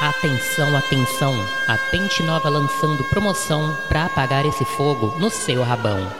Atenção, 0.00 0.76
atenção! 0.76 1.32
A 1.68 1.78
Pente 1.78 2.20
Nova 2.24 2.48
lançando 2.48 3.04
promoção 3.04 3.78
para 3.88 4.06
apagar 4.06 4.44
esse 4.44 4.64
fogo 4.64 5.14
no 5.20 5.30
seu 5.30 5.62
rabão. 5.62 6.10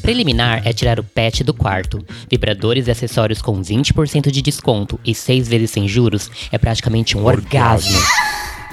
Preliminar 0.00 0.66
é 0.66 0.72
tirar 0.72 0.98
o 0.98 1.04
pet 1.04 1.44
do 1.44 1.52
quarto. 1.52 2.02
Vibradores 2.30 2.86
e 2.86 2.90
acessórios 2.90 3.42
com 3.42 3.60
20% 3.60 4.30
de 4.30 4.40
desconto 4.40 4.98
e 5.04 5.14
6 5.14 5.46
vezes 5.46 5.70
sem 5.70 5.86
juros 5.86 6.30
é 6.50 6.56
praticamente 6.56 7.16
um 7.16 7.26
orgasmo. 7.26 7.98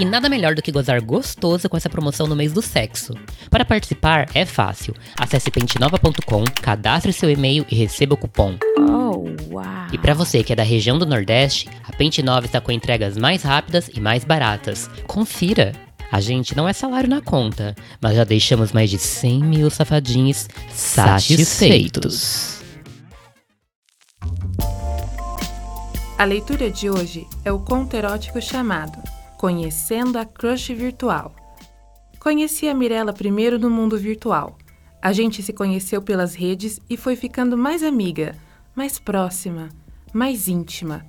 E 0.01 0.05
nada 0.05 0.27
melhor 0.27 0.55
do 0.55 0.63
que 0.63 0.71
gozar 0.71 0.99
gostoso 0.99 1.69
com 1.69 1.77
essa 1.77 1.87
promoção 1.87 2.25
no 2.25 2.35
mês 2.35 2.51
do 2.51 2.59
sexo. 2.59 3.13
Para 3.51 3.63
participar 3.63 4.27
é 4.33 4.47
fácil. 4.47 4.95
Acesse 5.15 5.51
pentenova.com, 5.51 6.43
cadastre 6.59 7.13
seu 7.13 7.29
e-mail 7.29 7.67
e 7.69 7.75
receba 7.75 8.15
o 8.15 8.17
cupom. 8.17 8.57
Oh, 8.79 9.53
uau! 9.53 9.87
E 9.93 9.99
para 9.99 10.15
você 10.15 10.41
que 10.41 10.53
é 10.53 10.55
da 10.55 10.63
região 10.63 10.97
do 10.97 11.05
Nordeste, 11.05 11.69
a 11.87 11.95
Pente 11.95 12.23
Nova 12.23 12.47
está 12.47 12.59
com 12.59 12.71
entregas 12.71 13.15
mais 13.15 13.43
rápidas 13.43 13.91
e 13.93 13.99
mais 13.99 14.23
baratas. 14.23 14.89
Confira! 15.05 15.71
A 16.11 16.19
gente 16.19 16.57
não 16.57 16.67
é 16.67 16.73
salário 16.73 17.07
na 17.07 17.21
conta, 17.21 17.75
mas 18.01 18.15
já 18.15 18.23
deixamos 18.23 18.71
mais 18.71 18.89
de 18.89 18.97
100 18.97 19.39
mil 19.43 19.69
safadinhos 19.69 20.47
satisfeitos. 20.71 22.59
A 26.17 26.25
leitura 26.25 26.71
de 26.71 26.89
hoje 26.89 27.27
é 27.45 27.51
o 27.51 27.59
conto 27.59 27.95
erótico 27.95 28.41
chamado 28.41 29.10
Conhecendo 29.41 30.19
a 30.19 30.23
Crush 30.23 30.71
Virtual. 30.71 31.35
Conheci 32.19 32.67
a 32.67 32.75
Mirella 32.75 33.11
primeiro 33.11 33.57
no 33.57 33.71
mundo 33.71 33.97
virtual. 33.97 34.55
A 35.01 35.11
gente 35.11 35.41
se 35.41 35.51
conheceu 35.51 35.99
pelas 35.99 36.35
redes 36.35 36.79
e 36.87 36.95
foi 36.95 37.15
ficando 37.15 37.57
mais 37.57 37.81
amiga, 37.81 38.37
mais 38.75 38.99
próxima, 38.99 39.69
mais 40.13 40.47
íntima. 40.47 41.03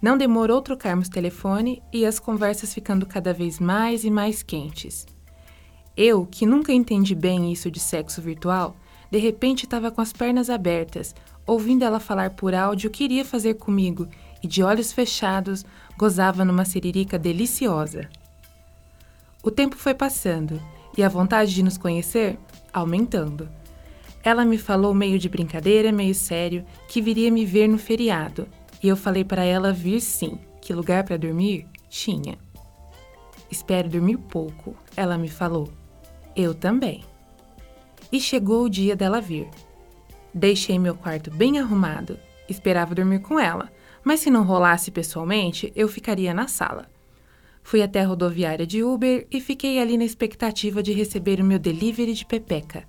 Não 0.00 0.16
demorou 0.16 0.62
trocarmos 0.62 1.08
telefone 1.08 1.82
e 1.92 2.06
as 2.06 2.20
conversas 2.20 2.72
ficando 2.72 3.04
cada 3.04 3.32
vez 3.32 3.58
mais 3.58 4.04
e 4.04 4.12
mais 4.12 4.44
quentes. 4.44 5.04
Eu, 5.96 6.24
que 6.24 6.46
nunca 6.46 6.72
entendi 6.72 7.16
bem 7.16 7.52
isso 7.52 7.68
de 7.68 7.80
sexo 7.80 8.22
virtual, 8.22 8.76
de 9.10 9.18
repente 9.18 9.64
estava 9.64 9.90
com 9.90 10.00
as 10.00 10.12
pernas 10.12 10.48
abertas, 10.48 11.16
ouvindo 11.44 11.82
ela 11.82 11.98
falar 11.98 12.30
por 12.30 12.54
áudio 12.54 12.88
o 12.88 12.92
que 12.92 13.02
iria 13.02 13.24
fazer 13.24 13.54
comigo 13.54 14.06
e, 14.40 14.46
de 14.46 14.62
olhos 14.62 14.92
fechados, 14.92 15.64
gozava 16.02 16.44
numa 16.44 16.64
siririca 16.64 17.16
deliciosa. 17.16 18.10
O 19.40 19.52
tempo 19.52 19.76
foi 19.76 19.94
passando 19.94 20.60
e 20.98 21.04
a 21.04 21.08
vontade 21.08 21.54
de 21.54 21.62
nos 21.62 21.78
conhecer 21.78 22.36
aumentando. 22.72 23.48
Ela 24.20 24.44
me 24.44 24.58
falou 24.58 24.92
meio 24.92 25.16
de 25.16 25.28
brincadeira, 25.28 25.92
meio 25.92 26.12
sério, 26.12 26.64
que 26.88 27.00
viria 27.00 27.30
me 27.30 27.46
ver 27.46 27.68
no 27.68 27.78
feriado, 27.78 28.48
e 28.82 28.88
eu 28.88 28.96
falei 28.96 29.24
para 29.24 29.44
ela 29.44 29.72
vir 29.72 30.00
sim, 30.00 30.40
que 30.60 30.74
lugar 30.74 31.04
para 31.04 31.16
dormir 31.16 31.68
tinha. 31.88 32.36
Espero 33.48 33.88
dormir 33.88 34.16
pouco, 34.16 34.74
ela 34.96 35.16
me 35.16 35.28
falou. 35.28 35.72
Eu 36.34 36.52
também. 36.52 37.04
E 38.10 38.20
chegou 38.20 38.64
o 38.64 38.70
dia 38.70 38.96
dela 38.96 39.20
vir. 39.20 39.48
Deixei 40.34 40.80
meu 40.80 40.96
quarto 40.96 41.30
bem 41.30 41.60
arrumado, 41.60 42.18
esperava 42.48 42.92
dormir 42.92 43.20
com 43.20 43.38
ela, 43.38 43.70
mas 44.04 44.20
se 44.20 44.30
não 44.30 44.44
rolasse 44.44 44.90
pessoalmente, 44.90 45.72
eu 45.76 45.88
ficaria 45.88 46.34
na 46.34 46.48
sala. 46.48 46.86
Fui 47.62 47.80
até 47.82 48.00
a 48.00 48.06
rodoviária 48.06 48.66
de 48.66 48.82
Uber 48.82 49.26
e 49.30 49.40
fiquei 49.40 49.80
ali 49.80 49.96
na 49.96 50.04
expectativa 50.04 50.82
de 50.82 50.92
receber 50.92 51.40
o 51.40 51.44
meu 51.44 51.58
delivery 51.58 52.12
de 52.12 52.26
pepeca. 52.26 52.84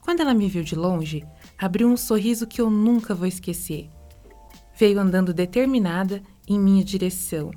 Quando 0.00 0.20
ela 0.20 0.34
me 0.34 0.48
viu 0.48 0.64
de 0.64 0.74
longe, 0.74 1.24
abriu 1.56 1.88
um 1.88 1.96
sorriso 1.96 2.46
que 2.46 2.60
eu 2.60 2.68
nunca 2.68 3.14
vou 3.14 3.26
esquecer. 3.26 3.88
Veio 4.76 4.98
andando 4.98 5.32
determinada 5.32 6.20
em 6.48 6.58
minha 6.58 6.82
direção. 6.82 7.52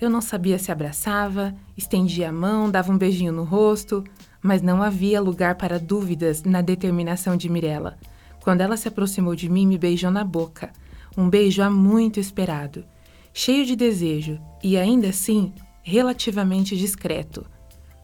Eu 0.00 0.10
não 0.10 0.20
sabia 0.20 0.58
se 0.58 0.72
abraçava, 0.72 1.54
estendia 1.76 2.30
a 2.30 2.32
mão, 2.32 2.68
dava 2.68 2.90
um 2.90 2.98
beijinho 2.98 3.32
no 3.32 3.44
rosto, 3.44 4.02
mas 4.42 4.60
não 4.60 4.82
havia 4.82 5.20
lugar 5.20 5.54
para 5.54 5.78
dúvidas 5.78 6.42
na 6.42 6.60
determinação 6.60 7.36
de 7.36 7.48
Mirella. 7.48 7.96
Quando 8.42 8.60
ela 8.60 8.76
se 8.76 8.88
aproximou 8.88 9.36
de 9.36 9.48
mim, 9.48 9.66
me 9.66 9.78
beijou 9.78 10.10
na 10.10 10.24
boca 10.24 10.72
um 11.16 11.28
beijo 11.28 11.62
há 11.62 11.70
muito 11.70 12.18
esperado, 12.18 12.84
cheio 13.32 13.64
de 13.64 13.76
desejo 13.76 14.40
e 14.62 14.76
ainda 14.76 15.08
assim 15.08 15.52
relativamente 15.82 16.76
discreto. 16.76 17.46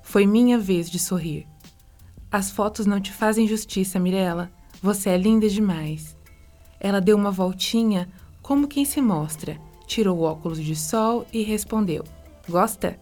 Foi 0.03 0.27
minha 0.27 0.59
vez 0.59 0.91
de 0.91 0.99
sorrir. 0.99 1.47
As 2.31 2.51
fotos 2.51 2.87
não 2.87 3.01
te 3.01 3.13
fazem 3.13 3.49
justiça, 3.49 3.99
Mirella. 3.99 4.51
Você 4.83 5.11
é 5.11 5.17
linda 5.17 5.49
demais. 5.49 6.17
Ela 6.79 7.01
deu 7.01 7.17
uma 7.17 7.31
voltinha, 7.31 8.09
como 8.41 8.69
quem 8.69 8.85
se 8.85 9.01
mostra, 9.01 9.61
tirou 9.87 10.19
o 10.19 10.23
óculos 10.23 10.63
de 10.63 10.77
sol 10.77 11.27
e 11.33 11.43
respondeu: 11.43 12.05
Gosta? 12.49 12.99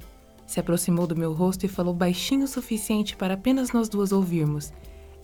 Se 0.47 0.59
aproximou 0.59 1.07
do 1.07 1.15
meu 1.15 1.35
rosto 1.35 1.67
e 1.67 1.69
falou 1.69 1.93
baixinho 1.93 2.45
o 2.45 2.49
suficiente 2.49 3.15
para 3.15 3.35
apenas 3.35 3.71
nós 3.71 3.87
duas 3.87 4.13
ouvirmos. 4.13 4.73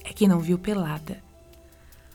É 0.05 0.13
que 0.13 0.29
não 0.29 0.39
viu 0.39 0.59
pelada. 0.59 1.24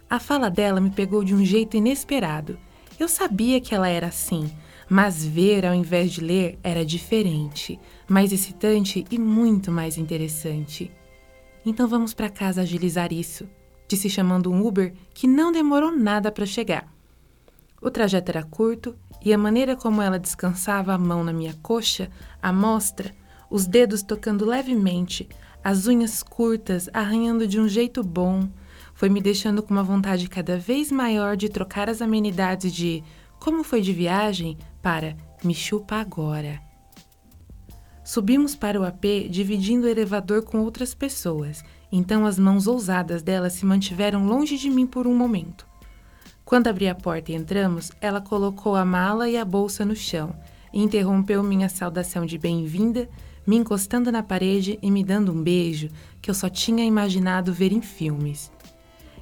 A 0.09 0.19
fala 0.19 0.49
dela 0.49 0.81
me 0.81 0.89
pegou 0.89 1.23
de 1.23 1.35
um 1.35 1.45
jeito 1.45 1.77
inesperado. 1.77 2.57
Eu 2.99 3.07
sabia 3.07 3.61
que 3.61 3.75
ela 3.75 3.87
era 3.87 4.07
assim, 4.07 4.51
mas 4.89 5.23
ver 5.23 5.67
ao 5.67 5.75
invés 5.75 6.11
de 6.11 6.19
ler 6.19 6.57
era 6.63 6.83
diferente, 6.83 7.79
mais 8.07 8.33
excitante 8.33 9.05
e 9.11 9.19
muito 9.19 9.71
mais 9.71 9.99
interessante. 9.99 10.91
Então 11.63 11.87
vamos 11.87 12.11
para 12.11 12.27
casa 12.27 12.61
agilizar 12.61 13.13
isso, 13.13 13.47
disse 13.87 14.09
chamando 14.09 14.51
um 14.51 14.65
Uber 14.65 14.93
que 15.13 15.27
não 15.27 15.51
demorou 15.51 15.95
nada 15.95 16.31
para 16.31 16.45
chegar. 16.45 16.91
O 17.79 17.91
trajeto 17.91 18.31
era 18.31 18.41
curto 18.41 18.95
e 19.23 19.31
a 19.31 19.37
maneira 19.37 19.75
como 19.75 20.01
ela 20.01 20.17
descansava 20.17 20.91
a 20.91 20.97
mão 20.97 21.23
na 21.23 21.31
minha 21.31 21.53
coxa, 21.61 22.09
a 22.41 22.51
mostra, 22.51 23.13
os 23.47 23.67
dedos 23.67 24.01
tocando 24.01 24.43
levemente, 24.43 25.29
as 25.63 25.85
unhas 25.85 26.23
curtas 26.23 26.89
arranhando 26.93 27.45
de 27.45 27.59
um 27.59 27.69
jeito 27.69 28.03
bom, 28.03 28.49
foi 28.99 29.07
me 29.07 29.21
deixando 29.21 29.63
com 29.63 29.73
uma 29.73 29.81
vontade 29.81 30.27
cada 30.27 30.57
vez 30.57 30.91
maior 30.91 31.37
de 31.37 31.47
trocar 31.47 31.89
as 31.89 32.01
amenidades 32.01 32.73
de 32.73 33.01
como 33.39 33.63
foi 33.63 33.79
de 33.79 33.93
viagem 33.93 34.57
para 34.81 35.15
me 35.41 35.55
chupa 35.55 35.95
agora. 35.95 36.59
Subimos 38.03 38.57
para 38.57 38.77
o 38.77 38.83
AP 38.83 39.29
dividindo 39.29 39.87
o 39.87 39.89
elevador 39.89 40.43
com 40.43 40.59
outras 40.59 40.93
pessoas, 40.93 41.63
então 41.89 42.25
as 42.25 42.37
mãos 42.37 42.67
ousadas 42.67 43.21
dela 43.21 43.49
se 43.49 43.65
mantiveram 43.65 44.27
longe 44.27 44.57
de 44.57 44.69
mim 44.69 44.85
por 44.85 45.07
um 45.07 45.15
momento. 45.15 45.65
Quando 46.43 46.67
abri 46.67 46.89
a 46.89 46.93
porta 46.93 47.31
e 47.31 47.35
entramos, 47.35 47.93
ela 48.01 48.19
colocou 48.19 48.75
a 48.75 48.83
mala 48.83 49.29
e 49.29 49.37
a 49.37 49.45
bolsa 49.45 49.85
no 49.85 49.95
chão 49.95 50.35
e 50.73 50.83
interrompeu 50.83 51.41
minha 51.41 51.69
saudação 51.69 52.25
de 52.25 52.37
bem-vinda, 52.37 53.07
me 53.47 53.55
encostando 53.55 54.11
na 54.11 54.21
parede 54.21 54.77
e 54.81 54.91
me 54.91 55.05
dando 55.05 55.31
um 55.31 55.41
beijo 55.41 55.87
que 56.21 56.29
eu 56.29 56.35
só 56.35 56.49
tinha 56.49 56.83
imaginado 56.83 57.53
ver 57.53 57.71
em 57.71 57.81
filmes. 57.81 58.51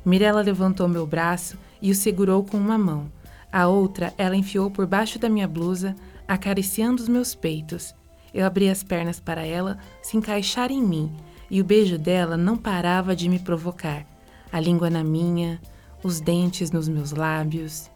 Mirella 0.07 0.41
levantou 0.41 0.87
meu 0.87 1.05
braço 1.05 1.57
e 1.81 1.91
o 1.91 1.95
segurou 1.95 2.41
com 2.41 2.55
uma 2.55 2.77
mão. 2.77 3.11
A 3.51 3.67
outra 3.67 4.13
ela 4.17 4.37
enfiou 4.37 4.71
por 4.71 4.87
baixo 4.87 5.19
da 5.19 5.27
minha 5.27 5.45
blusa, 5.45 5.97
acariciando 6.25 7.03
os 7.03 7.09
meus 7.09 7.35
peitos. 7.35 7.93
Eu 8.33 8.45
abri 8.45 8.69
as 8.69 8.81
pernas 8.81 9.19
para 9.19 9.45
ela 9.45 9.77
se 10.01 10.15
encaixar 10.15 10.71
em 10.71 10.81
mim, 10.81 11.11
e 11.51 11.59
o 11.59 11.65
beijo 11.65 11.97
dela 11.97 12.37
não 12.37 12.55
parava 12.55 13.13
de 13.13 13.27
me 13.27 13.37
provocar. 13.37 14.07
A 14.49 14.61
língua 14.61 14.89
na 14.89 15.03
minha, 15.03 15.59
os 16.01 16.21
dentes 16.21 16.71
nos 16.71 16.87
meus 16.87 17.11
lábios. 17.11 17.91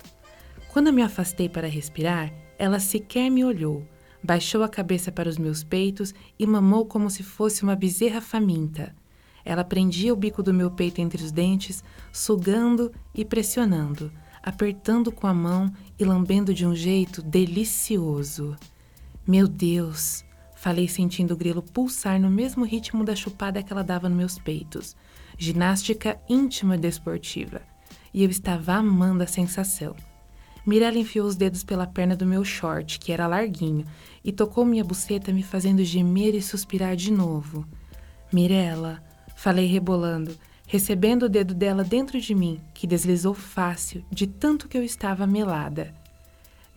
Quando 0.74 0.92
me 0.92 1.02
afastei 1.02 1.48
para 1.48 1.70
respirar, 1.70 2.30
ela 2.60 2.82
sequer 2.82 3.30
me 3.30 3.46
olhou, 3.46 3.88
baixou 4.22 4.64
a 4.64 4.68
cabeça 4.68 5.14
para 5.14 5.30
os 5.30 5.38
meus 5.38 5.64
peitos 5.64 6.14
e 6.38 6.46
mamou 6.46 6.86
como 6.86 7.10
se 7.10 7.24
fosse 7.24 7.64
uma 7.64 7.76
bezerra 7.76 8.20
faminta. 8.20 8.94
Ela 9.44 9.64
prendia 9.64 10.14
o 10.14 10.16
bico 10.16 10.44
do 10.44 10.54
meu 10.54 10.72
peito 10.72 11.02
entre 11.02 11.24
os 11.24 11.32
dentes, 11.32 11.84
sugando 12.12 12.92
e 13.14 13.26
pressionando, 13.26 14.12
apertando 14.42 15.12
com 15.12 15.28
a 15.28 15.34
mão 15.34 15.72
e 15.98 16.04
lambendo 16.04 16.54
de 16.54 16.66
um 16.66 16.76
jeito 16.76 17.22
delicioso. 17.22 18.56
Meu 19.28 19.48
Deus! 19.48 20.24
Falei 20.56 20.88
sentindo 20.88 21.34
o 21.34 21.38
grelo 21.38 21.64
pulsar 21.64 22.20
no 22.20 22.30
mesmo 22.30 22.64
ritmo 22.64 23.04
da 23.04 23.16
chupada 23.16 23.64
que 23.64 23.74
ela 23.74 23.84
dava 23.84 24.08
nos 24.08 24.18
meus 24.18 24.38
peitos. 24.38 24.96
Ginástica 25.36 26.20
íntima 26.30 26.78
desportiva. 26.78 27.64
E 28.14 28.24
eu 28.24 28.30
estava 28.30 28.74
amando 28.74 29.24
a 29.24 29.28
sensação. 29.28 29.96
Mirella 30.66 31.00
enfiou 31.00 31.26
os 31.26 31.36
dedos 31.36 31.64
pela 31.64 31.88
perna 31.88 32.16
do 32.16 32.28
meu 32.28 32.44
short, 32.44 33.00
que 33.00 33.12
era 33.12 33.26
larguinho, 33.26 33.86
e 34.24 34.32
tocou 34.32 34.64
minha 34.64 34.84
buceta, 34.84 35.34
me 35.34 35.42
fazendo 35.42 35.84
gemer 35.84 36.36
e 36.36 36.42
suspirar 36.42 36.96
de 36.96 37.12
novo. 37.12 37.66
Mirella, 38.32 39.04
Falei 39.42 39.66
rebolando, 39.66 40.38
recebendo 40.68 41.24
o 41.24 41.28
dedo 41.28 41.56
dela 41.56 41.84
dentro 41.84 42.22
de 42.22 42.36
mim, 42.36 42.62
que 42.76 42.86
deslizou 42.86 43.34
fácil, 43.34 44.06
de 44.12 44.28
tanto 44.28 44.68
que 44.68 44.78
eu 44.78 44.84
estava 44.84 45.26
melada. 45.26 45.96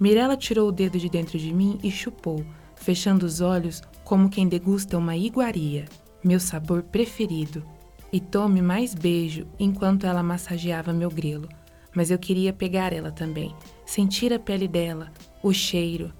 Mirella 0.00 0.34
tirou 0.34 0.70
o 0.70 0.72
dedo 0.72 0.98
de 0.98 1.10
dentro 1.10 1.38
de 1.38 1.52
mim 1.52 1.78
e 1.82 1.90
chupou, 1.90 2.42
fechando 2.74 3.26
os 3.26 3.42
olhos 3.42 3.82
como 4.02 4.30
quem 4.30 4.48
degusta 4.48 4.96
uma 4.96 5.14
iguaria, 5.14 5.84
meu 6.24 6.40
sabor 6.40 6.82
preferido. 6.84 7.62
E 8.10 8.18
tome 8.18 8.62
mais 8.62 8.94
beijo 8.94 9.46
enquanto 9.58 10.06
ela 10.06 10.22
massageava 10.22 10.90
meu 10.90 11.10
grelo. 11.10 11.50
Mas 11.94 12.10
eu 12.10 12.18
queria 12.18 12.50
pegar 12.50 12.94
ela 12.94 13.12
também, 13.12 13.54
sentir 13.84 14.32
a 14.32 14.38
pele 14.38 14.66
dela, 14.66 15.12
o 15.42 15.52
cheiro. 15.52 16.14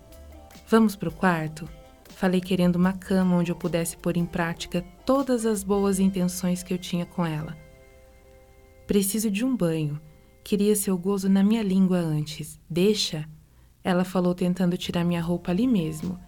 Vamos 0.69 0.94
pro 0.94 1.11
quarto? 1.11 1.67
Falei 2.15 2.41
querendo 2.41 2.77
uma 2.77 2.93
cama 2.93 3.37
onde 3.37 3.51
eu 3.51 3.57
pudesse 3.57 3.97
pôr 3.97 4.17
em 4.17 4.25
prática 4.25 4.85
todas 5.05 5.45
as 5.45 5.65
boas 5.65 5.99
intenções 5.99 6.63
que 6.63 6.73
eu 6.73 6.79
tinha 6.79 7.05
com 7.05 7.27
ela. 7.27 7.57
Preciso 8.87 9.31
de 9.31 9.45
um 9.45 9.57
banho. 9.57 10.01
Queria 10.45 10.77
seu 10.77 10.97
gozo 10.97 11.29
na 11.29 11.43
minha 11.43 11.63
língua 11.63 11.99
antes. 11.99 12.61
Deixa? 12.71 13.29
Ela 13.83 14.05
falou 14.05 14.35
tentando 14.35 14.77
tirar 14.77 15.05
minha 15.05 15.21
roupa 15.21 15.51
ali 15.51 15.67
mesmo. 15.67 16.19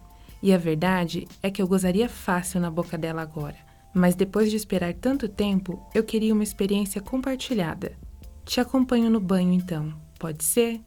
E 0.43 0.53
a 0.53 0.57
verdade 0.57 1.27
é 1.41 1.49
que 1.49 1.61
eu 1.61 1.67
gozaria 1.67 2.09
fácil 2.09 2.59
na 2.59 2.69
boca 2.69 2.97
dela 2.97 3.21
agora. 3.21 3.55
Mas 3.93 4.13
depois 4.13 4.51
de 4.51 4.57
esperar 4.57 4.93
tanto 4.93 5.29
tempo, 5.29 5.81
eu 5.95 6.03
queria 6.03 6.33
uma 6.33 6.43
experiência 6.43 7.01
compartilhada. 7.01 7.97
Te 8.45 8.59
acompanho 8.59 9.09
no 9.09 9.19
banho 9.19 9.53
então, 9.53 9.93
pode 10.19 10.43
ser? 10.43 10.81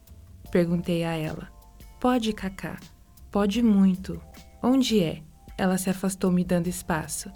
Perguntei 0.50 1.04
a 1.04 1.14
ela. 1.14 1.48
Pode, 1.98 2.32
Cacá. 2.32 2.78
Pode 3.30 3.62
muito. 3.62 4.20
Onde 4.62 5.02
é? 5.02 5.22
Ela 5.56 5.78
se 5.78 5.88
afastou 5.88 6.30
me 6.30 6.44
dando 6.44 6.66
espaço. 6.66 7.30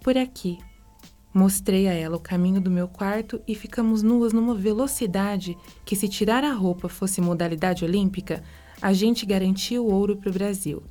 Por 0.00 0.16
aqui. 0.16 0.58
Mostrei 1.34 1.88
a 1.88 1.92
ela 1.92 2.16
o 2.16 2.20
caminho 2.20 2.60
do 2.60 2.70
meu 2.70 2.86
quarto 2.86 3.40
e 3.48 3.54
ficamos 3.54 4.02
nuas 4.02 4.32
numa 4.32 4.54
velocidade 4.54 5.56
que, 5.84 5.96
se 5.96 6.08
tirar 6.08 6.44
a 6.44 6.52
roupa 6.52 6.88
fosse 6.88 7.20
modalidade 7.20 7.84
olímpica, 7.84 8.42
a 8.80 8.92
gente 8.92 9.24
garantia 9.24 9.80
o 9.80 9.90
ouro 9.90 10.16
para 10.16 10.28
o 10.28 10.32
Brasil. 10.32 10.82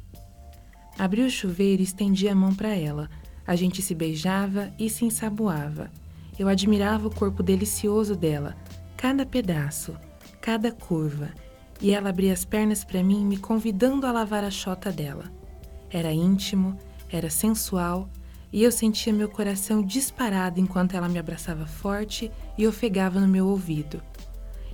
Abri 0.97 1.21
o 1.21 1.29
chuveiro 1.29 1.81
e 1.81 1.85
estendi 1.85 2.27
a 2.27 2.35
mão 2.35 2.53
para 2.53 2.75
ela. 2.75 3.09
A 3.45 3.55
gente 3.55 3.81
se 3.81 3.93
beijava 3.93 4.71
e 4.79 4.89
se 4.89 5.05
ensaboava. 5.05 5.91
Eu 6.37 6.47
admirava 6.47 7.07
o 7.07 7.15
corpo 7.15 7.43
delicioso 7.43 8.15
dela, 8.15 8.55
cada 8.97 9.25
pedaço, 9.25 9.95
cada 10.41 10.71
curva, 10.71 11.29
e 11.79 11.91
ela 11.91 12.09
abria 12.09 12.33
as 12.33 12.45
pernas 12.45 12.83
para 12.83 13.03
mim, 13.03 13.25
me 13.25 13.37
convidando 13.37 14.07
a 14.07 14.11
lavar 14.11 14.43
a 14.43 14.51
chota 14.51 14.91
dela. 14.91 15.40
Era 15.91 16.13
íntimo, 16.13 16.77
era 17.09 17.29
sensual, 17.29 18.09
e 18.51 18.63
eu 18.63 18.71
sentia 18.71 19.13
meu 19.13 19.29
coração 19.29 19.81
disparado 19.81 20.59
enquanto 20.59 20.95
ela 20.95 21.09
me 21.09 21.19
abraçava 21.19 21.65
forte 21.65 22.31
e 22.57 22.67
ofegava 22.67 23.19
no 23.19 23.27
meu 23.27 23.47
ouvido. 23.47 24.01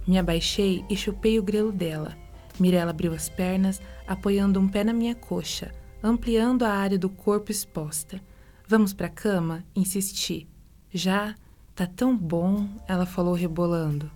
Me 0.07 0.17
abaixei 0.17 0.85
e 0.89 0.95
chupei 0.95 1.37
o 1.37 1.43
grelo 1.43 1.71
dela. 1.71 2.15
Mirella 2.59 2.91
abriu 2.91 3.13
as 3.13 3.29
pernas, 3.29 3.81
apoiando 4.07 4.59
um 4.59 4.67
pé 4.67 4.83
na 4.83 4.93
minha 4.93 5.13
coxa, 5.13 5.71
ampliando 6.01 6.63
a 6.63 6.69
área 6.69 6.97
do 6.97 7.09
corpo 7.09 7.51
exposta. 7.51 8.21
Vamos 8.67 8.93
para 8.93 9.07
a 9.07 9.11
cama? 9.11 9.63
Insisti. 9.75 10.47
Já? 10.91 11.35
Tá 11.75 11.85
tão 11.85 12.17
bom, 12.17 12.67
ela 12.87 13.05
falou 13.05 13.33
rebolando. 13.33 14.09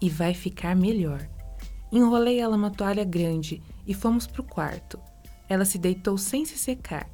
E 0.00 0.10
vai 0.10 0.34
ficar 0.34 0.76
melhor. 0.76 1.26
Enrolei 1.90 2.38
ela 2.38 2.56
uma 2.56 2.70
toalha 2.70 3.04
grande 3.04 3.62
e 3.86 3.94
fomos 3.94 4.26
para 4.26 4.40
o 4.40 4.44
quarto. 4.44 4.98
Ela 5.52 5.66
se 5.66 5.76
deitou 5.76 6.16
sem 6.16 6.46
se 6.46 6.56
secar 6.56 7.10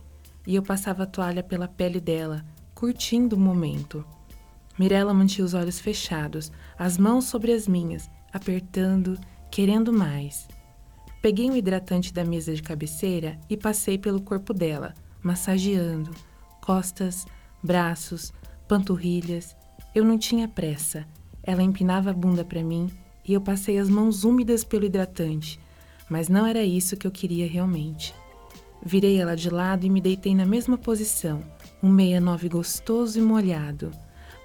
e 0.46 0.54
eu 0.54 0.62
passava 0.62 1.02
a 1.02 1.06
toalha 1.06 1.42
pela 1.42 1.66
pele 1.66 2.00
dela, 2.00 2.44
curtindo 2.72 3.34
o 3.34 3.38
momento. 3.38 4.04
Mirella 4.78 5.12
mantinha 5.12 5.44
os 5.44 5.54
olhos 5.54 5.80
fechados, 5.80 6.52
as 6.78 6.96
mãos 6.96 7.24
sobre 7.24 7.52
as 7.52 7.66
minhas, 7.66 8.08
apertando, 8.32 9.18
querendo 9.50 9.92
mais. 9.92 10.46
Peguei 11.20 11.50
um 11.50 11.56
hidratante 11.56 12.12
da 12.14 12.24
mesa 12.24 12.54
de 12.54 12.62
cabeceira 12.62 13.40
e 13.50 13.56
passei 13.56 13.98
pelo 13.98 14.22
corpo 14.22 14.54
dela, 14.54 14.94
massageando, 15.20 16.12
costas, 16.60 17.26
braços, 17.60 18.32
panturrilhas. 18.68 19.56
Eu 19.92 20.04
não 20.04 20.16
tinha 20.16 20.46
pressa. 20.46 21.04
Ela 21.42 21.64
empinava 21.64 22.10
a 22.10 22.14
bunda 22.14 22.44
para 22.44 22.62
mim 22.62 22.88
e 23.26 23.32
eu 23.32 23.40
passei 23.40 23.78
as 23.78 23.90
mãos 23.90 24.22
úmidas 24.22 24.62
pelo 24.62 24.84
hidratante, 24.84 25.58
mas 26.08 26.28
não 26.28 26.46
era 26.46 26.62
isso 26.62 26.96
que 26.96 27.04
eu 27.04 27.10
queria 27.10 27.48
realmente. 27.48 28.14
Virei 28.84 29.20
ela 29.20 29.34
de 29.34 29.50
lado 29.50 29.84
e 29.84 29.90
me 29.90 30.00
deitei 30.00 30.34
na 30.34 30.46
mesma 30.46 30.78
posição, 30.78 31.42
um 31.82 31.94
69 31.94 32.48
gostoso 32.48 33.18
e 33.18 33.22
molhado. 33.22 33.90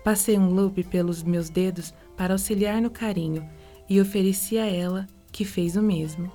Passei 0.03 0.37
um 0.37 0.49
loop 0.49 0.83
pelos 0.83 1.23
meus 1.23 1.49
dedos 1.49 1.93
para 2.17 2.33
auxiliar 2.33 2.81
no 2.81 2.89
carinho 2.89 3.47
e 3.89 4.01
ofereci 4.01 4.57
a 4.57 4.65
ela, 4.65 5.07
que 5.31 5.45
fez 5.45 5.75
o 5.75 5.81
mesmo. 5.81 6.31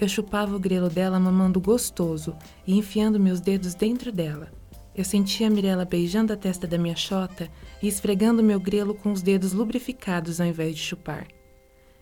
Eu 0.00 0.08
chupava 0.08 0.56
o 0.56 0.58
grelo 0.58 0.88
dela 0.88 1.20
mamando 1.20 1.60
gostoso 1.60 2.34
e 2.66 2.76
enfiando 2.76 3.20
meus 3.20 3.40
dedos 3.40 3.74
dentro 3.74 4.10
dela. 4.10 4.50
Eu 4.94 5.04
sentia 5.04 5.46
a 5.46 5.50
Mirella 5.50 5.84
beijando 5.84 6.32
a 6.32 6.36
testa 6.36 6.66
da 6.66 6.78
minha 6.78 6.96
chota 6.96 7.48
e 7.82 7.86
esfregando 7.86 8.42
meu 8.42 8.58
grelo 8.58 8.94
com 8.94 9.12
os 9.12 9.22
dedos 9.22 9.52
lubrificados 9.52 10.40
ao 10.40 10.46
invés 10.46 10.74
de 10.74 10.82
chupar. 10.82 11.28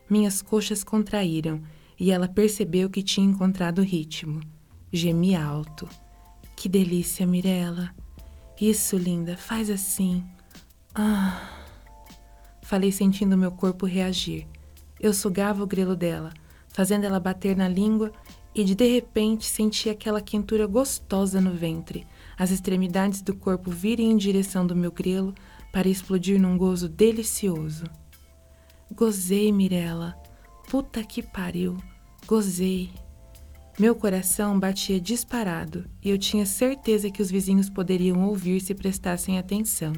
Minhas 0.08 0.40
coxas 0.40 0.82
contraíram 0.82 1.60
e 2.00 2.10
ela 2.10 2.28
percebeu 2.28 2.88
que 2.88 3.02
tinha 3.02 3.26
encontrado 3.26 3.80
o 3.80 3.84
ritmo. 3.84 4.40
Gemi 4.92 5.34
alto. 5.34 5.88
Que 6.56 6.68
delícia, 6.68 7.26
Mirella. 7.26 7.94
Isso, 8.60 8.96
linda, 8.96 9.36
faz 9.36 9.70
assim. 9.70 10.24
Ah. 10.94 11.48
Falei 12.62 12.90
sentindo 12.90 13.36
meu 13.36 13.52
corpo 13.52 13.86
reagir. 13.86 14.46
Eu 15.00 15.14
sugava 15.14 15.62
o 15.62 15.66
grelo 15.66 15.94
dela, 15.94 16.32
fazendo 16.68 17.04
ela 17.04 17.20
bater 17.20 17.56
na 17.56 17.68
língua 17.68 18.12
e 18.54 18.64
de, 18.64 18.74
de 18.74 18.92
repente 18.92 19.46
senti 19.46 19.88
aquela 19.88 20.20
quentura 20.20 20.66
gostosa 20.66 21.40
no 21.40 21.52
ventre, 21.52 22.06
as 22.36 22.50
extremidades 22.50 23.22
do 23.22 23.34
corpo 23.34 23.70
virem 23.70 24.10
em 24.10 24.16
direção 24.16 24.66
do 24.66 24.74
meu 24.74 24.90
grelo 24.90 25.34
para 25.72 25.88
explodir 25.88 26.40
num 26.40 26.58
gozo 26.58 26.88
delicioso. 26.88 27.84
Gozei, 28.90 29.52
Mirella. 29.52 30.16
Puta 30.68 31.04
que 31.04 31.22
pariu. 31.22 31.76
Gozei. 32.26 32.90
Meu 33.78 33.94
coração 33.94 34.58
batia 34.58 35.00
disparado 35.00 35.84
e 36.02 36.10
eu 36.10 36.18
tinha 36.18 36.44
certeza 36.44 37.12
que 37.12 37.22
os 37.22 37.30
vizinhos 37.30 37.70
poderiam 37.70 38.26
ouvir 38.26 38.60
se 38.60 38.74
prestassem 38.74 39.38
atenção. 39.38 39.92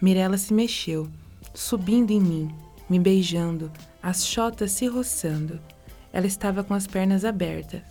Mirella 0.00 0.38
se 0.38 0.54
mexeu, 0.54 1.06
subindo 1.52 2.10
em 2.10 2.18
mim, 2.18 2.54
me 2.88 2.98
beijando, 2.98 3.70
as 4.02 4.26
chotas 4.26 4.72
se 4.72 4.86
roçando. 4.86 5.60
Ela 6.10 6.26
estava 6.26 6.64
com 6.64 6.72
as 6.72 6.86
pernas 6.86 7.22
abertas, 7.22 7.82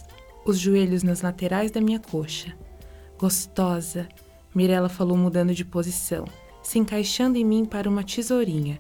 os 0.44 0.58
joelhos 0.58 1.04
nas 1.04 1.22
laterais 1.22 1.70
da 1.70 1.80
minha 1.80 2.00
coxa. 2.00 2.58
Gostosa, 3.16 4.10
Mirella 4.56 4.90
falou 4.90 5.16
mudando 5.16 5.54
de 5.54 5.64
posição, 5.64 6.26
se 6.64 6.80
encaixando 6.80 7.38
em 7.38 7.46
mim 7.46 7.64
para 7.64 7.88
uma 7.88 8.04
tesourinha. 8.04 8.80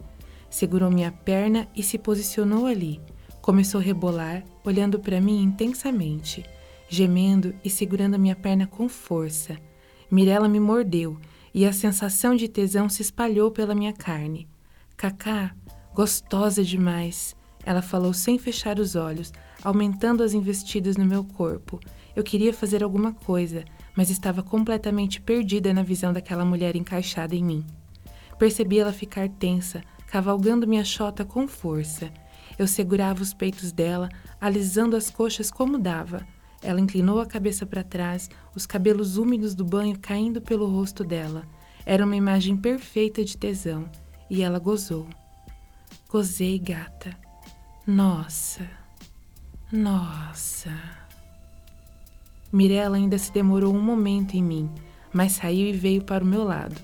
Segurou 0.49 0.89
minha 0.89 1.11
perna 1.11 1.67
e 1.75 1.83
se 1.83 1.99
posicionou 1.99 2.65
ali 2.65 2.99
Começou 3.45 3.79
a 3.79 3.83
rebolar, 3.83 4.43
olhando 4.63 4.99
para 4.99 5.21
mim 5.21 5.43
intensamente, 5.43 6.43
gemendo 6.89 7.53
e 7.63 7.69
segurando 7.69 8.17
minha 8.17 8.35
perna 8.35 8.65
com 8.65 8.89
força. 8.89 9.55
Mirella 10.09 10.49
me 10.49 10.59
mordeu 10.59 11.19
e 11.53 11.63
a 11.63 11.71
sensação 11.71 12.35
de 12.35 12.47
tesão 12.47 12.89
se 12.89 13.03
espalhou 13.03 13.51
pela 13.51 13.75
minha 13.75 13.93
carne. 13.93 14.47
Cacá, 14.97 15.55
gostosa 15.93 16.63
demais, 16.63 17.35
ela 17.63 17.83
falou 17.83 18.15
sem 18.15 18.39
fechar 18.39 18.79
os 18.79 18.95
olhos, 18.95 19.31
aumentando 19.63 20.23
as 20.23 20.33
investidas 20.33 20.97
no 20.97 21.05
meu 21.05 21.23
corpo. 21.23 21.79
Eu 22.15 22.23
queria 22.23 22.51
fazer 22.51 22.83
alguma 22.83 23.13
coisa, 23.13 23.63
mas 23.95 24.09
estava 24.09 24.41
completamente 24.41 25.21
perdida 25.21 25.71
na 25.71 25.83
visão 25.83 26.11
daquela 26.11 26.43
mulher 26.43 26.75
encaixada 26.75 27.35
em 27.35 27.43
mim. 27.43 27.63
Percebi 28.39 28.79
ela 28.79 28.91
ficar 28.91 29.29
tensa, 29.29 29.83
cavalgando 30.07 30.65
minha 30.65 30.83
chota 30.83 31.23
com 31.23 31.47
força. 31.47 32.11
Eu 32.57 32.67
segurava 32.67 33.21
os 33.21 33.33
peitos 33.33 33.71
dela, 33.71 34.09
alisando 34.39 34.95
as 34.95 35.09
coxas 35.09 35.51
como 35.51 35.77
dava. 35.77 36.25
Ela 36.61 36.79
inclinou 36.79 37.19
a 37.19 37.25
cabeça 37.25 37.65
para 37.65 37.83
trás, 37.83 38.29
os 38.55 38.65
cabelos 38.65 39.17
úmidos 39.17 39.53
do 39.53 39.65
banho 39.65 39.99
caindo 39.99 40.41
pelo 40.41 40.67
rosto 40.67 41.03
dela. 41.03 41.43
Era 41.85 42.05
uma 42.05 42.15
imagem 42.15 42.57
perfeita 42.57 43.23
de 43.23 43.37
tesão, 43.37 43.89
e 44.29 44.41
ela 44.41 44.57
gozou. 44.57 45.07
Gozei, 46.09 46.57
gata. 46.57 47.15
Nossa. 47.85 48.67
Nossa. 49.71 50.71
Mirella 52.51 52.95
ainda 52.95 53.17
se 53.17 53.31
demorou 53.31 53.75
um 53.75 53.81
momento 53.81 54.35
em 54.35 54.43
mim, 54.43 54.71
mas 55.13 55.33
saiu 55.33 55.67
e 55.67 55.73
veio 55.73 56.03
para 56.03 56.23
o 56.23 56.27
meu 56.27 56.43
lado. 56.43 56.75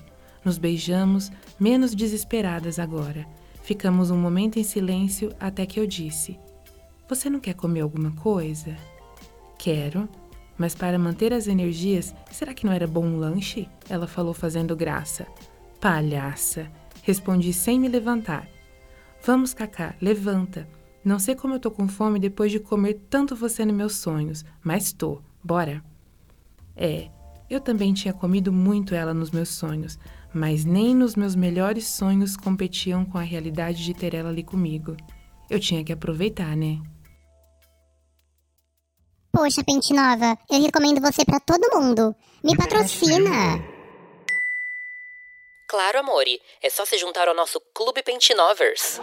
Nos 0.44 0.58
beijamos, 0.58 1.32
menos 1.58 1.94
desesperadas 1.94 2.78
agora. 2.78 3.26
Ficamos 3.62 4.10
um 4.10 4.16
momento 4.16 4.58
em 4.58 4.64
silêncio 4.64 5.32
até 5.38 5.64
que 5.64 5.78
eu 5.78 5.86
disse: 5.86 6.38
Você 7.08 7.30
não 7.30 7.40
quer 7.40 7.54
comer 7.54 7.80
alguma 7.80 8.10
coisa? 8.12 8.76
Quero, 9.58 10.08
mas 10.58 10.74
para 10.74 10.98
manter 10.98 11.32
as 11.32 11.46
energias, 11.46 12.14
será 12.30 12.52
que 12.52 12.66
não 12.66 12.72
era 12.72 12.86
bom 12.86 13.04
um 13.04 13.18
lanche? 13.18 13.68
Ela 13.88 14.06
falou 14.06 14.34
fazendo 14.34 14.76
graça. 14.76 15.26
Palhaça, 15.80 16.70
respondi 17.02 17.52
sem 17.52 17.78
me 17.78 17.88
levantar. 17.88 18.48
Vamos, 19.24 19.54
Cacá, 19.54 19.94
levanta. 20.00 20.68
Não 21.04 21.18
sei 21.18 21.34
como 21.34 21.54
eu 21.54 21.60
tô 21.60 21.70
com 21.70 21.88
fome 21.88 22.18
depois 22.18 22.50
de 22.50 22.60
comer 22.60 22.94
tanto 23.08 23.34
você 23.34 23.64
nos 23.64 23.74
meus 23.74 23.96
sonhos, 23.96 24.44
mas 24.62 24.92
tô. 24.92 25.20
Bora. 25.42 25.82
É, 26.76 27.08
eu 27.50 27.60
também 27.60 27.92
tinha 27.92 28.14
comido 28.14 28.52
muito 28.52 28.94
ela 28.94 29.12
nos 29.12 29.30
meus 29.30 29.48
sonhos, 29.48 29.98
mas 30.34 30.64
nem 30.64 30.94
nos 30.94 31.14
meus 31.14 31.34
melhores 31.34 31.86
sonhos 31.86 32.36
competiam 32.36 33.04
com 33.04 33.18
a 33.18 33.22
realidade 33.22 33.84
de 33.84 33.94
ter 33.94 34.14
ela 34.14 34.30
ali 34.30 34.42
comigo. 34.42 34.96
Eu 35.50 35.60
tinha 35.60 35.84
que 35.84 35.92
aproveitar, 35.92 36.56
né? 36.56 36.78
Poxa, 39.32 39.64
Pente 39.64 39.92
Nova, 39.92 40.38
eu 40.50 40.60
recomendo 40.60 41.00
você 41.00 41.24
para 41.24 41.40
todo 41.40 41.70
mundo. 41.74 42.14
Me 42.44 42.56
patrocina. 42.56 43.62
Claro, 45.66 46.00
amore. 46.00 46.38
É 46.62 46.68
só 46.68 46.84
se 46.84 46.98
juntar 46.98 47.28
ao 47.28 47.34
nosso 47.34 47.58
Clube 47.74 48.02
Pentinovers. 48.02 49.00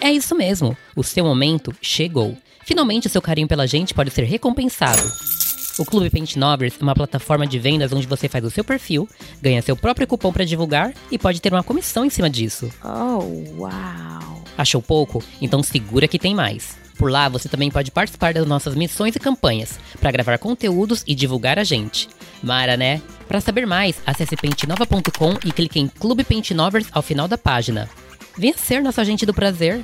É 0.00 0.12
isso 0.12 0.34
mesmo. 0.34 0.76
O 0.94 1.02
seu 1.02 1.24
momento 1.24 1.74
chegou. 1.80 2.36
Finalmente, 2.66 3.06
o 3.06 3.10
seu 3.10 3.22
carinho 3.22 3.48
pela 3.48 3.66
gente 3.66 3.94
pode 3.94 4.10
ser 4.10 4.24
recompensado. 4.24 5.02
O 5.78 5.84
Clube 5.86 6.10
Paint 6.10 6.36
Novers 6.36 6.74
é 6.78 6.82
uma 6.82 6.94
plataforma 6.94 7.46
de 7.46 7.58
vendas 7.58 7.92
onde 7.92 8.06
você 8.06 8.28
faz 8.28 8.44
o 8.44 8.50
seu 8.50 8.62
perfil, 8.62 9.08
ganha 9.40 9.62
seu 9.62 9.74
próprio 9.74 10.06
cupom 10.06 10.32
para 10.32 10.44
divulgar 10.44 10.92
e 11.10 11.18
pode 11.18 11.40
ter 11.40 11.52
uma 11.52 11.62
comissão 11.62 12.04
em 12.04 12.10
cima 12.10 12.28
disso. 12.28 12.70
Oh, 12.84 13.62
uau! 13.62 14.44
Achou 14.56 14.82
pouco? 14.82 15.22
Então 15.40 15.62
segura 15.62 16.06
que 16.06 16.18
tem 16.18 16.34
mais. 16.34 16.76
Por 16.98 17.10
lá 17.10 17.28
você 17.28 17.48
também 17.48 17.70
pode 17.70 17.90
participar 17.90 18.34
das 18.34 18.46
nossas 18.46 18.74
missões 18.74 19.16
e 19.16 19.20
campanhas 19.20 19.78
para 19.98 20.12
gravar 20.12 20.38
conteúdos 20.38 21.02
e 21.06 21.14
divulgar 21.14 21.58
a 21.58 21.64
gente. 21.64 22.08
Mara, 22.42 22.76
né? 22.76 23.00
Para 23.26 23.40
saber 23.40 23.66
mais, 23.66 23.96
acesse 24.04 24.36
pentinova.com 24.36 25.38
e 25.44 25.52
clique 25.52 25.80
em 25.80 25.88
Clube 25.88 26.22
Paint 26.22 26.50
Novers 26.50 26.88
ao 26.92 27.02
final 27.02 27.26
da 27.26 27.38
página. 27.38 27.88
Venha 28.36 28.56
ser 28.56 28.82
nosso 28.82 29.00
agente 29.00 29.24
do 29.24 29.32
prazer. 29.32 29.82